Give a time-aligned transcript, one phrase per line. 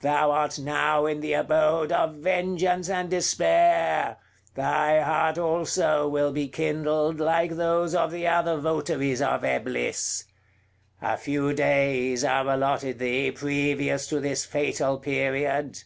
[0.00, 4.16] thou art now in the abode of vengeance and despair;
[4.54, 10.24] thy heart also will be kindled, like those of the other votaries of Eblis.
[11.00, 15.82] A few days are allotted thee previous to this fatal period.